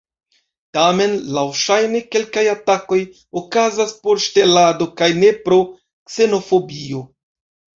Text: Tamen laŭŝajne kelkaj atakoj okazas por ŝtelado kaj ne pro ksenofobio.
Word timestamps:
Tamen 0.77 1.11
laŭŝajne 1.37 2.01
kelkaj 2.15 2.45
atakoj 2.53 2.99
okazas 3.43 3.95
por 4.07 4.25
ŝtelado 4.25 4.89
kaj 5.03 5.11
ne 5.21 5.31
pro 5.45 5.61
ksenofobio. 5.75 7.07